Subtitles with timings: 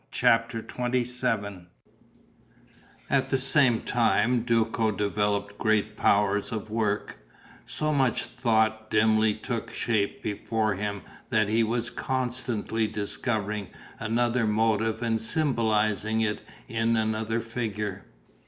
[0.09, 1.67] CHAPTER XXVII
[3.07, 7.17] At the same time Duco developed great powers of work:
[7.67, 13.67] so much thought dimly took shape before him that he was constantly discovering
[13.99, 18.05] another motive and symbolizing it in another figure.